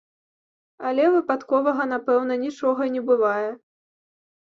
[0.91, 3.49] Але выпадковага, напэўна, нічога не бывае.